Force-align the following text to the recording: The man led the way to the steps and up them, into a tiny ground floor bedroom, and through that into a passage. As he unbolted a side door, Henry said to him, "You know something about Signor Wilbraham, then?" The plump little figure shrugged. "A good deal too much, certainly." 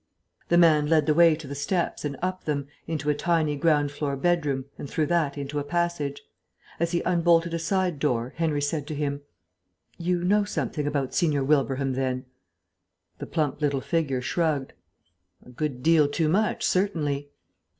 The 0.47 0.57
man 0.57 0.87
led 0.87 1.05
the 1.05 1.13
way 1.13 1.35
to 1.35 1.45
the 1.45 1.53
steps 1.53 2.03
and 2.03 2.17
up 2.23 2.45
them, 2.45 2.65
into 2.87 3.11
a 3.11 3.13
tiny 3.13 3.55
ground 3.55 3.91
floor 3.91 4.15
bedroom, 4.17 4.65
and 4.79 4.89
through 4.89 5.05
that 5.05 5.37
into 5.37 5.59
a 5.59 5.63
passage. 5.63 6.23
As 6.79 6.91
he 6.91 7.03
unbolted 7.03 7.53
a 7.53 7.59
side 7.59 7.99
door, 7.99 8.33
Henry 8.37 8.63
said 8.63 8.87
to 8.87 8.95
him, 8.95 9.21
"You 9.99 10.23
know 10.23 10.43
something 10.43 10.87
about 10.87 11.13
Signor 11.13 11.43
Wilbraham, 11.43 11.93
then?" 11.93 12.25
The 13.19 13.27
plump 13.27 13.61
little 13.61 13.79
figure 13.79 14.21
shrugged. 14.23 14.73
"A 15.45 15.49
good 15.51 15.83
deal 15.83 16.07
too 16.07 16.29
much, 16.29 16.63
certainly." 16.65 17.29